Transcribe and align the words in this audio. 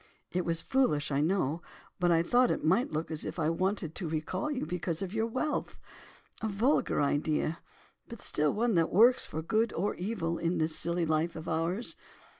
It 0.31 0.45
was 0.45 0.63
foolish, 0.63 1.11
I 1.11 1.21
know, 1.21 1.61
but 1.99 2.09
I 2.09 2.23
thought 2.23 2.49
it 2.49 2.63
might 2.63 2.91
look 2.91 3.11
as 3.11 3.23
if 3.23 3.37
I 3.37 3.51
wanted 3.51 3.93
to 3.93 4.09
recall 4.09 4.49
you 4.49 4.65
because 4.65 5.03
of 5.03 5.13
your 5.13 5.27
wealth—a 5.27 6.47
vulgar 6.47 6.99
idea, 7.03 7.59
but 8.07 8.19
still 8.19 8.51
one 8.51 8.73
that 8.73 8.91
works 8.91 9.27
for 9.27 9.43
good 9.43 9.71
or 9.73 9.93
evil 9.93 10.39
in 10.39 10.57
this 10.57 10.75
silly 10.75 11.05
life 11.05 11.35
of 11.35 11.47
ours. 11.47 11.95